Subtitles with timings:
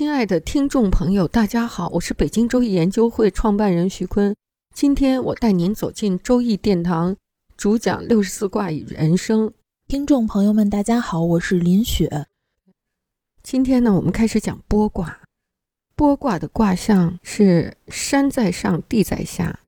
[0.00, 4.34] 亲爱的听众朋友，大家好，我是北京周易研究会创办人徐坤。
[4.74, 7.14] 今天我带您走进周易殿堂，
[7.54, 9.52] 主讲六十四卦与人生。
[9.86, 12.28] 听众朋友们，大家好，我是林雪。
[13.42, 15.20] 今天呢，我们开始讲剥卦。
[15.94, 19.60] 剥卦的卦象是山在上，地在下。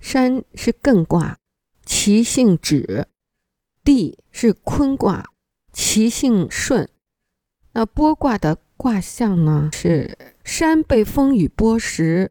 [0.00, 1.38] 山是艮卦，
[1.86, 3.06] 其性止；
[3.82, 5.30] 地是坤卦，
[5.72, 6.90] 其性顺。
[7.72, 8.58] 那剥卦的。
[8.78, 12.28] 卦象呢是山被风雨剥蚀，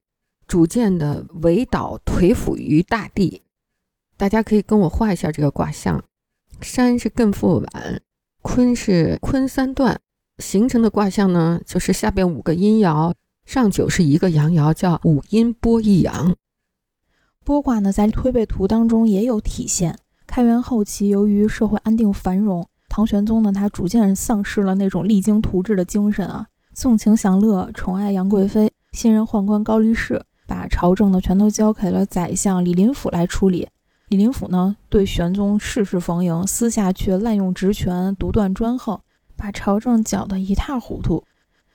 [0.48, 3.44] 逐渐的围倒颓腐于大地。
[4.16, 6.02] 大家可以跟我画一下这个卦象：
[6.62, 8.02] 山是艮复晚，
[8.42, 10.00] 坤是坤三段，
[10.38, 13.14] 形成的卦象呢就是下边五个阴爻，
[13.46, 16.34] 上九是一个阳爻，叫五阴剥一阳。
[17.46, 20.00] 剥卦呢在推背图当中也有体现。
[20.26, 22.70] 开元后期，由于社会安定繁荣。
[22.98, 33.68] 唐玄宗呢，他逐渐丧失了那种励精图治的精神啊，纵情享乐，宠爱杨贵妃，信任宦官高力士，把朝政呢全都交给了宰相李林甫来处理。
[34.08, 39.00] 李林甫呢，对玄宗事事逢迎，私下却滥用职权，独断专横，
[39.36, 41.24] 把朝政搅得一塌糊涂。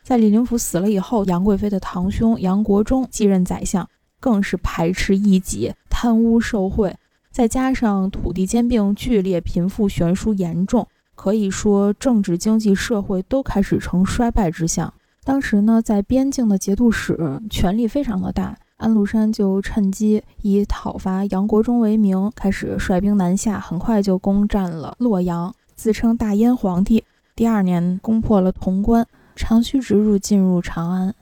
[0.03, 6.97] 在李林甫死了以后，杨贵妃的堂兄杨国忠继任宰相，更是排斥异己，贪污受贿，
[7.31, 10.89] 再加上土地兼并剧烈，贫富悬殊严重。
[11.23, 14.93] 可以说，政治、经济、社会都开始呈衰败之象。
[15.23, 27.05] 当时呢，在边境的节度使权力非常的大，安禄山就趁机以讨伐杨国忠为名，开始率兵南下，很快就攻占了洛阳，自称大燕皇帝。
[27.37, 29.07] 第二年，攻破了潼关，
[29.37, 31.15] 长驱直入，进入长安。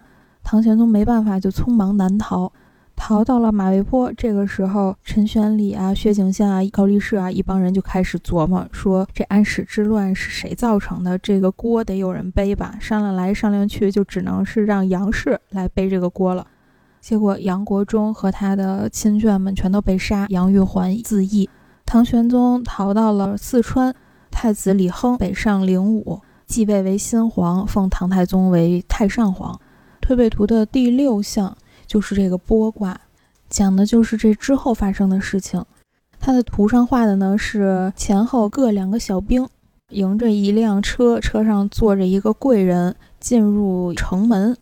[0.42, 2.50] 唐玄宗没办法，就匆忙南逃。
[3.00, 11.16] 逃到了马嵬坡，这个时候，陈玄礼啊、薛景献啊、高力士啊，一帮人就开始琢磨，说这安史之乱是谁造成的？
[11.16, 12.76] 这个锅得有人背吧？
[12.78, 16.46] 商量来商量去，就只能是让杨氏来背这个锅了。
[17.00, 21.48] 结果杨国忠和他的亲眷们全都被杀，杨玉环自缢。
[21.86, 23.94] 唐玄宗逃到了四川，
[24.30, 29.58] 太子李亨北上灵武，继位为新皇，奉唐太宗为太上皇。
[30.02, 31.56] 推背图的第六项。
[31.90, 33.00] 就是这个波卦，
[33.48, 35.60] 讲的就是这之后发生的事情。
[36.20, 39.48] 它的图上画的呢是前后各两个小兵，
[39.88, 44.56] 迎着一辆车，车上坐着一个贵人进入城门。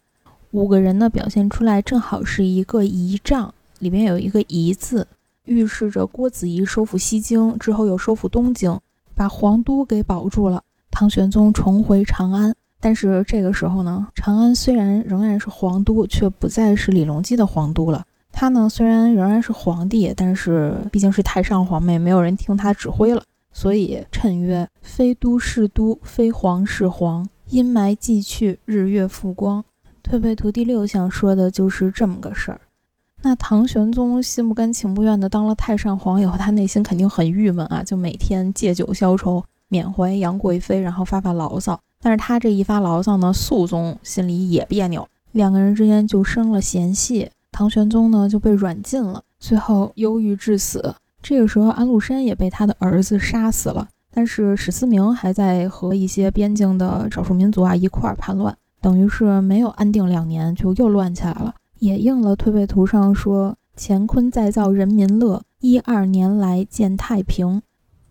[0.53, 5.07] 五个人呢表现出来正好是一个仪仗，里面有一个仪字，
[5.45, 8.81] 预示着郭子仪收复西京之后又收复东京，
[9.15, 10.63] 把皇都给保住了。
[10.91, 12.55] 唐玄宗重回长安。
[12.81, 18.05] 但是这个时候呢，长安虽然仍然是皇都，却不再是李隆基的皇都了。
[18.31, 23.23] 他呢虽然仍然是皇帝，但是毕竟是太上皇嘛，也，没有人听他指挥了。
[23.53, 27.29] 所以谶曰：“非都是都，非皇是皇。
[27.49, 29.65] 阴霾既去，日月复光。”
[30.05, 32.61] 推背图第六项说的就是这么个事儿。
[33.23, 41.81] 那唐玄宗心不甘情不愿的当了太上皇以后，他内心肯定很郁闷啊，就每天借酒消愁，缅怀杨贵妃，然后发发牢骚。
[42.01, 47.31] 但是他这一发牢骚呢，肃宗心里也别扭，两个人之间就生了嫌隙。
[47.51, 50.95] 唐玄宗呢就被软禁了，最后忧郁致死。
[51.21, 53.89] 这个时候，安禄山也被他的儿子杀死了。
[54.11, 61.55] 但是史思明还在和一些边境的少数民族啊一块儿叛乱，等于是没有安定两年，就又乱起来了。
[61.79, 67.63] 也应了推背图上说：“乾坤再造人民乐，一二年来见太平。”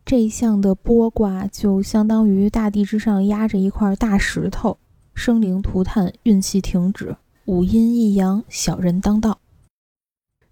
[0.08, 4.78] 这一项的剥卦就相当于大地之上压着一块大石头，
[5.14, 9.38] 生灵涂炭，运气停止，五阴一阳，小人当道。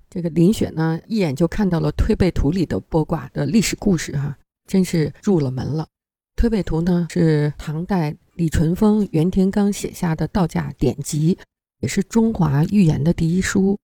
[0.10, 4.38] 这个林雪呢，一眼就看到了推背图里的剥卦的历史故事，哈，
[4.68, 5.88] 真是入了门了。
[6.36, 11.38] 推背图呢，是唐代李淳风、袁天罡写下的道家典籍，
[11.80, 13.80] 也是中华预言的第一书，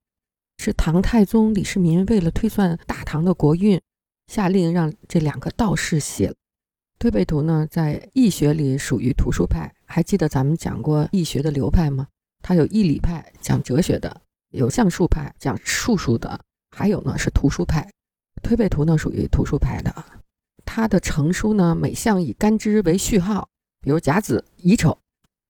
[0.57, 3.79] 是唐太宗李世民为了推算大唐的国运。
[4.31, 6.33] 下令让这两个道士写
[6.97, 9.69] 推背图呢，在易学里属于图书派。
[9.85, 12.07] 还记得咱们讲过易学的流派吗？
[12.41, 16.39] 它有易理派讲哲学的，有象数派讲术数的，
[16.69, 17.85] 还有呢是图书派。
[18.41, 19.93] 推背图呢属于图书派的，
[20.63, 23.49] 它的成书呢每项以干支为序号，
[23.81, 24.97] 比如甲子、乙丑，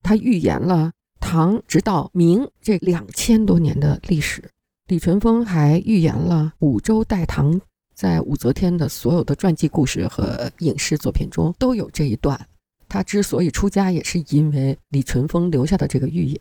[0.02, 4.50] 他预言了唐直到明这两千多年的历史。
[4.88, 7.62] 李淳风还预言了五周代唐，
[7.94, 12.48] 在武则天的所有的传记故事和影视作品中都有这一段。
[12.90, 16.40] 他之所以出家，也是因为李淳风留下的这个预言。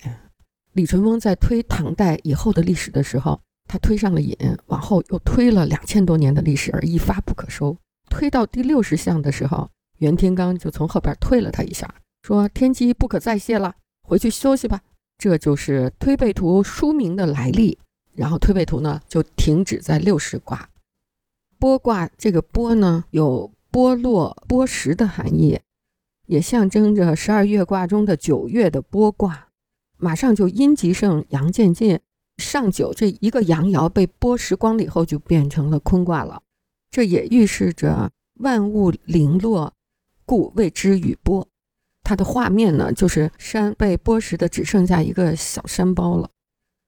[0.73, 4.37] 李淳风在推唐代以后的历史的时候，他推上了瘾，
[4.67, 7.77] 往后又推了两千多年的历史，而一发不可收。
[8.09, 9.69] 推到第六十项的时候，
[9.99, 11.93] 袁天罡就从后边推了他一下，
[12.23, 14.81] 说：“天机不可再泄了，回去休息吧。”
[15.19, 17.79] 这就是推背图书名的来历。
[18.15, 20.69] 然后推背图呢，就停止在六十卦。
[21.61, 25.61] 剥卦这个剥呢，有剥落、剥蚀的含义。
[26.27, 29.49] 也象征着十二月卦中的九月的剥卦，
[29.99, 31.99] 马上就阴极盛，阳渐尽，
[32.39, 36.41] 上九这一个阳爻被剥蚀光了以后，就变成了坤卦了。
[36.91, 39.75] 这也预示着万物零落，
[40.25, 41.45] 故谓之雨剥。
[42.03, 46.31] 它的画面呢，就是山被剥蚀的只剩下一个小山包了。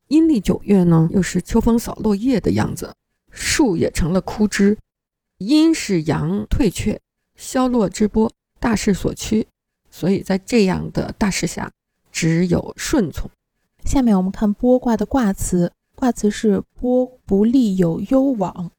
[0.08, 2.94] 阴历九月呢，又是秋风扫落叶的样子，
[3.32, 4.78] 树也成了枯枝。
[5.38, 7.00] 阴是阳退却，
[7.34, 8.32] 消落之波。
[8.60, 9.48] 大势所趋，
[9.90, 11.72] 所以在这样的大势下，
[12.12, 13.28] 只有顺从。
[13.84, 18.70] 下面我们看剥卦的卦辞，卦辞是“剥不利有攸往”。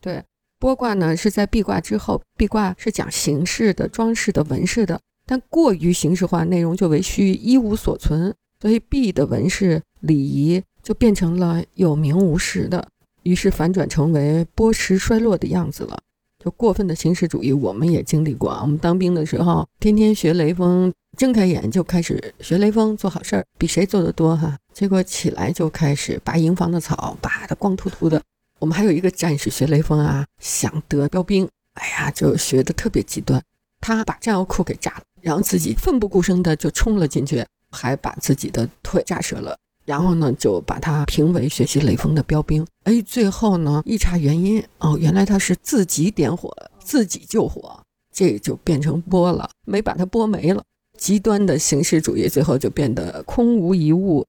[0.00, 0.24] 对，
[0.60, 12.88] 剥卦呢是在壁卦之后，壁卦是讲形式的、装饰的、纹饰的，但过于形式化，内容就为虚，一无所存，所以壁的纹饰、礼仪就变成了有名无实的，
[13.22, 15.98] 于是反转成为波什衰落的样子了。
[16.42, 18.50] 就过分的形式主义，我们也经历过。
[18.60, 24.58] 我们当兵的时候，天天学雷锋，睁开眼就开始学雷锋，做好事儿，比谁做的多哈。
[24.72, 28.20] 结果起来就开始拔营房的草，拔的光秃秃的。
[28.58, 33.40] 我们还有一个战士学雷锋啊，想得标兵，哎呀，就学的特别极端。
[33.80, 39.56] 他把炸药库给炸了，然后自己奋不顾身的就冲了进去，还把自己的腿炸折了。
[39.84, 42.66] 然后呢，就把他评为学习雷锋的标兵。
[42.84, 47.80] 哎，最后呢，一查原因，哦，原来他是自己点火，自己救火，
[48.14, 50.62] 这就变成波了，没把他波没了。
[50.98, 54.24] 极端的形式主义，最后就变得空无一物。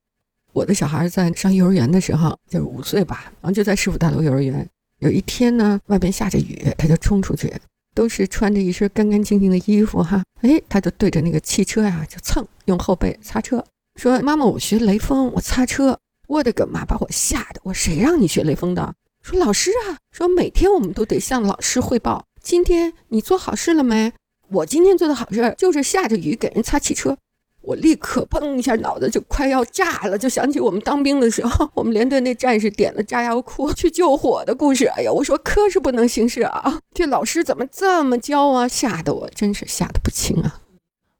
[0.53, 4.67] 我的小孩在上幼儿园的时候，就是五岁吧，然后就在市府大楼幼儿园。
[4.99, 7.53] 有一天呢，外边下着雨，他就冲出去，
[7.93, 13.63] 都是穿着一身干干净净的衣服哈，哎，他就对着那个汽车呀，就蹭，用后背擦车。
[13.95, 17.61] 说妈妈，我学雷锋，我擦车，我的个妈，把我吓得！
[17.63, 18.95] 我谁让你学雷锋的？
[19.21, 22.25] 说老师啊，说每天我们都得向老师汇报。
[22.41, 24.11] 今天你做好事了没？
[24.49, 27.17] 我今天做的好事就是下着雨给人擦汽车。
[27.61, 34.85] 我立刻砰一下脑子就快要炸了，就想起我们当兵的时候，我们连队那战士点了炸药库去救火的故事。
[34.87, 36.81] 哎呀，我说科是不能行事啊！
[36.93, 38.67] 这老师怎么这么教啊？
[38.67, 40.59] 吓得我真是吓得不轻啊！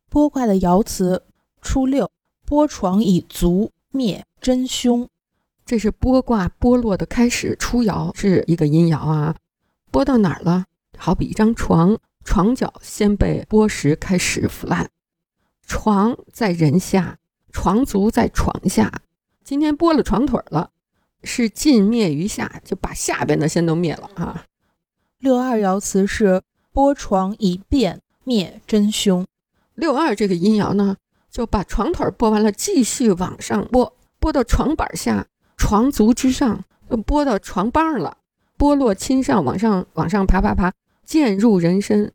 [0.10, 1.24] 拨卦的爻辞
[1.62, 2.12] 初六。
[2.54, 5.10] 剥床以足灭真凶，
[5.66, 7.56] 这是剥卦剥落的开始。
[7.58, 9.36] 初爻是一个阴爻啊，
[9.92, 10.66] 剥到哪儿了？
[10.96, 14.88] 好比一张床，床脚先被剥蚀，开始腐烂。
[15.66, 17.18] 床在人下，
[17.52, 19.02] 床足在床下。
[19.44, 20.70] 今天剥了床腿了，
[21.24, 24.46] 是尽灭于下，就把下边的先都灭了啊。
[25.18, 29.26] 六二爻辞是剥床以变灭真凶。
[29.74, 30.98] 六二这个阴爻呢？
[31.34, 35.26] 就把床腿拨完了，继续往上拨，拨到床板下、
[35.58, 38.20] 床足之上，又剥到床帮了，
[38.56, 40.72] 剥落亲上，往上往上爬爬爬，
[41.04, 42.12] 渐入人身，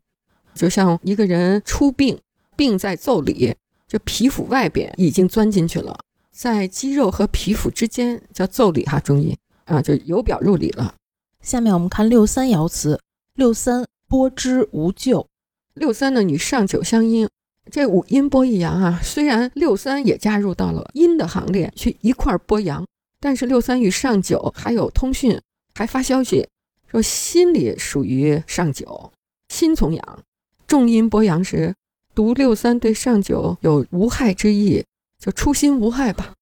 [0.55, 2.17] 就像一个人出病，
[2.55, 3.53] 病在腠理，
[3.89, 5.99] 这皮肤外边已经钻进去了，
[6.31, 10.95] 在肌肉和皮肤之间叫腠理哈，中医啊，就由表入里了。
[11.41, 13.01] 下面我们看六三爻辞，
[13.35, 15.27] 六三剥之无咎，
[15.73, 17.27] 六三呢，与上九相应。
[17.71, 22.85] 这五阴剥一阳啊，虽然六三也加入到了阴的行列去一块儿剥阳，
[23.19, 25.39] 但是六三与上九还有通讯，
[25.75, 26.47] 还发消息
[26.87, 29.11] 说心里属于上九，
[29.49, 30.19] 心从阳，
[30.67, 31.75] 重阴剥阳时，
[32.15, 34.83] 读六三对上九有无害之意，
[35.19, 36.33] 就初心无害吧，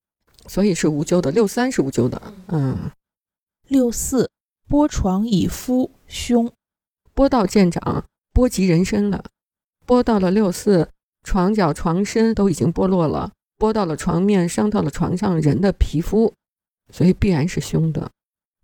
[0.48, 1.32] 所以是无咎的。
[1.32, 2.92] 六三是无咎的，嗯。
[3.68, 4.30] 六四
[4.70, 6.50] 剥床以夫凶，
[7.14, 9.26] 剥到见长，剥及人身了，
[9.86, 10.90] 剥到了六四。
[11.28, 16.34] 床脚、床身都已经剥落了，剥到了床面，伤到了床上人的皮肤，
[16.90, 18.10] 所以必然是凶的。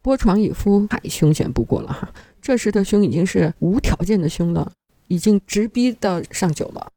[0.01, 2.13] 剥床以夫，太凶险不过了哈。
[2.41, 4.71] 这时的凶已经是无条件的凶了，
[5.09, 6.89] 已经直逼到上九了。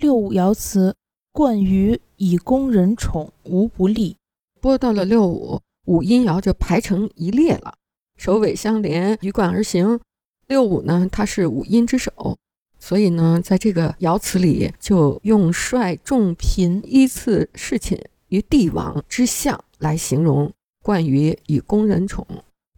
[0.00, 0.96] 六五爻辞：
[1.30, 4.16] 冠于以攻人宠，无不利。
[4.60, 7.74] 剥到了六五，五阴爻就排成一列了，
[8.16, 10.00] 首尾相连，鱼贯而行。
[10.48, 12.36] 六五呢，它是五阴之首。
[12.88, 20.50] 所以呢，在这个爻辞里就用率众嫔依次侍寝于帝王之相来形容，
[20.82, 22.26] 冠于以宫人宠，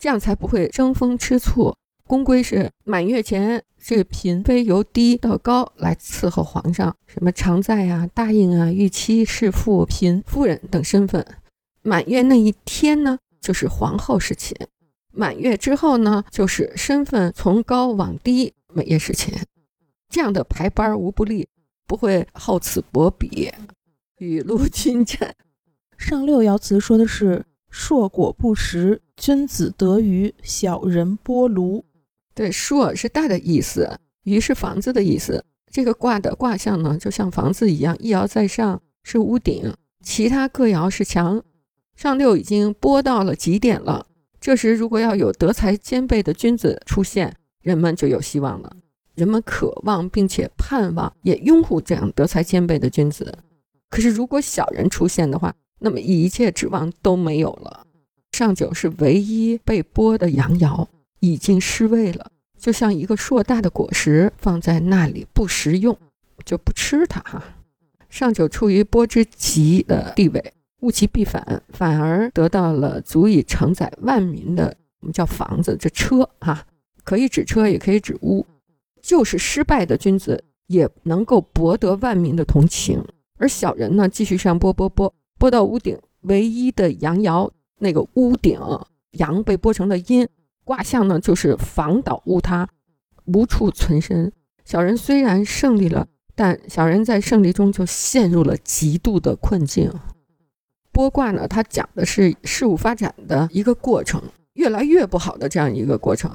[0.01, 1.73] 这样才不会争风吃醋。
[2.09, 11.25] 宫规是满月前，这嫔妃由低到高来伺候皇上，什么常在啊、答应啊、御妻、侍妇、嫔夫人等身份。
[11.83, 14.57] 满月那一天呢，就是皇后侍寝；
[15.13, 19.33] 满月之后呢，就是身份从高往低，每夜侍寝。
[20.11, 21.49] 这样的排班无不利，
[21.87, 23.51] 不会厚此薄彼，
[24.19, 25.35] 雨露均沾。
[25.97, 31.85] 上六爻辞说的是“硕果不食，君子得鱼，小人剥庐”。
[32.35, 35.45] 对，硕是大的意思，鱼是房子的意思。
[35.71, 41.43] 这个卦的卦象呢，就像房子一样，一爻在上是屋顶，其他各爻是墙。
[41.95, 44.07] 上六已经播到了极点了。
[44.41, 48.75] 这时，如果要有德才兼备的君子出现，人们就有希望了。
[49.21, 53.39] 人们渴望并且盼望，也拥护这样德才兼备的君子。
[53.91, 57.87] 可是，如果小人出现的话，那么一切指望都没有了。
[58.33, 60.87] 上九是唯一被剥的阳爻。
[61.23, 65.95] 已经失位了，就像一个硕大的果实放在那里不食用，
[66.47, 67.45] 就不吃它哈。
[68.09, 76.65] 上九处于波之极的地位，物极必反，反而得到了足以承载万民的我们叫房子这车哈，
[77.05, 78.47] 可以指车，也可以指屋。
[79.03, 83.05] 就是失败的君子也能够博得万民的同情，
[83.39, 88.61] 而小人呢，继续上波波波，波到屋顶，唯一的阳爻那个屋顶
[89.13, 90.29] 阳被波成了阴。
[90.63, 92.69] 卦象呢，就是房倒屋塌，
[93.25, 94.33] 无处存身。
[94.65, 99.93] 小人虽然胜利了，但小人在胜利中就陷入了极度的困境。
[100.93, 106.31] 剥卦呢，它讲的是事物发展的一个过程，越来越不好的这样一个过程。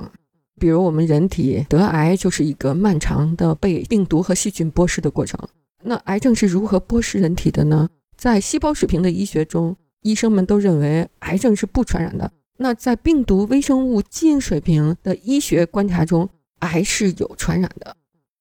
[0.59, 5.39] 比如我们人体得癌，就是一个漫长的被病毒和细菌剥蚀的过程。
[5.83, 7.89] 那癌症是如何剥蚀人体的呢？
[8.17, 12.31] 在细胞水平的医学中，医生们都认为癌症是不传染的。
[12.57, 17.95] 那在病毒、微生物、基因水平的医学观察中，癌是有传染的。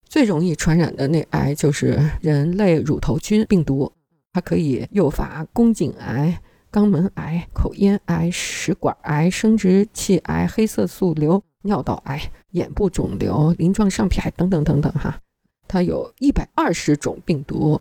[0.08, 3.92] 最容易传染的那癌就是人类乳头菌病毒，
[4.32, 6.40] 它可以诱发宫颈癌、
[6.74, 14.92] 肛门癌、口咽癌、食管癌、生殖器癌、黑色素瘤、尿道癌、眼部肿瘤、鳞状上皮癌等等等等。
[14.94, 15.20] 哈，
[15.68, 17.80] 它有一百二十种病毒。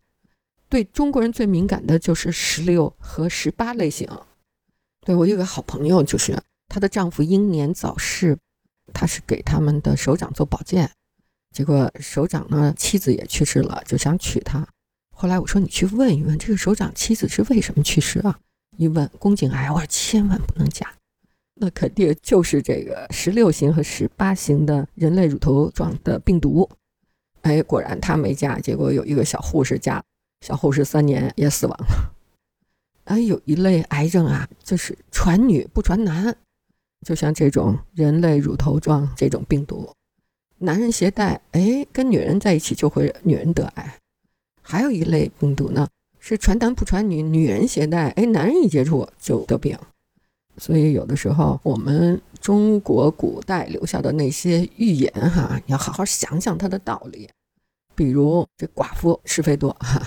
[0.70, 4.08] 对中国人最敏感的就是十六和十八类型。
[5.04, 8.38] 对我有个好朋友，就是她的丈夫英年早逝，
[8.94, 10.92] 她是给他们的首长做保健，
[11.52, 14.68] 结果首长呢妻子也去世了，就想娶她。
[15.16, 18.40] 后来我说你去问一问这个首长妻子是为什么去世啊？
[18.78, 20.92] 一问宫颈癌，我说千万不能嫁，
[21.56, 26.70] 那肯定就是这个十六型和十八型的人类乳头状的病毒。
[27.42, 30.02] 哎，果然他没嫁，结果有一个小护士嫁，
[30.42, 32.14] 小护士三年也死亡了。
[33.06, 36.34] 啊，有一类癌症啊，就是传女不传男，
[37.06, 39.94] 就像这种人类乳头状这种病毒，
[40.60, 44.00] 男人携带，哎，跟女人在一起就会女人得癌。
[44.62, 45.86] 还有一类病毒呢，
[46.26, 49.78] 是传男不传女，女人携带，哎，男人一接触就得病。
[50.58, 57.30] 所以有的时候我们中国古代留下的那些预言哈，你要好好想想它的道理。
[57.94, 60.02] 比如这寡妇是非多哈。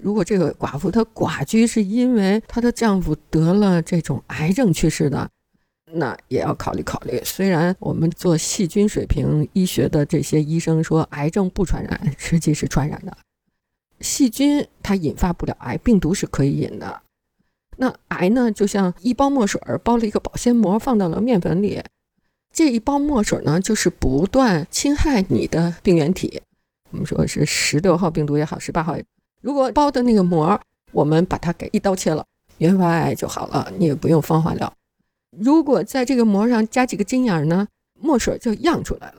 [0.00, 5.28] 如果这个寡妇她寡居是因为她的丈夫得了这种癌症去世的，
[5.92, 7.20] 那也要考虑考虑。
[7.22, 13.14] 虽然我们做细菌水平医学的这些医生说癌症不传染，实际是传染的。
[14.00, 17.02] 细菌它引发不了癌，病毒是可以引的。
[17.76, 21.82] 那癌呢，就像一包墨水包了一个保鲜膜放到了面粉里，
[22.52, 26.42] 这一包墨水呢，就是不断侵害你的病原体。
[26.90, 28.96] 我们说是十六号病毒也好，十八号。
[29.40, 30.60] 如果包的那个膜，
[30.92, 32.26] 我们把它给一刀切了，
[32.58, 34.70] 原发癌就好了，你也不用放化疗。
[35.30, 37.66] 如果在这个膜上加几个针眼儿呢，
[37.98, 39.14] 墨水就漾出来了，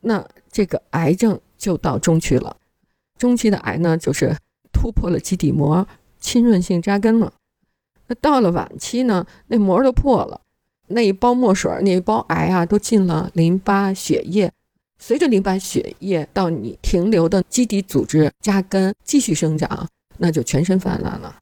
[0.00, 2.56] 那这个癌症就到中期了。
[3.22, 4.36] 中期的癌呢，就是
[4.72, 5.86] 突破了基底膜，
[6.18, 7.32] 侵润性扎根了。
[8.08, 10.40] 那到了晚期呢，那膜都破了，
[10.88, 14.50] 那一包墨水，那一包癌啊，都进了淋巴、血液。
[14.98, 19.88] 随着淋巴血液到你停留的基底组织扎根继续生长，
[20.18, 21.36] 那就全身泛滥了。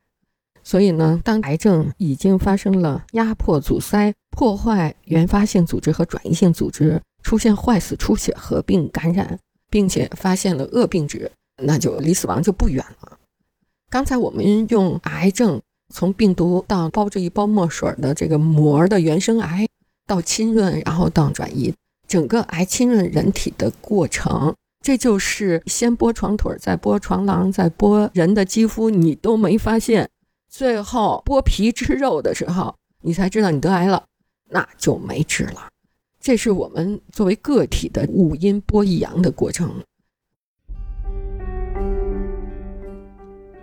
[0.63, 9.39] 所以呢，当癌症已经发生了压迫、阻塞、破坏原发性组织和转移性组织，出现坏死、出血、合并感染，
[9.71, 13.19] 并且发现了恶病质，那就离死亡就不远了。
[13.89, 15.61] 刚才我们用癌症
[15.93, 19.67] 从病毒到包着一包墨水的这个膜的原生癌，
[20.07, 21.75] 到浸润，然后到转移。
[22.07, 30.09] 整个癌侵润人体的过程，这就是先剥床腿，再剥床囊，再剥人的肌肤，你都没发现，
[30.49, 34.05] 最后剥皮吃肉的时候，你才知道你得癌了，
[34.49, 35.69] 那就没治了。
[36.21, 39.83] 这是我们作为个体的五阴剥一阳的过程。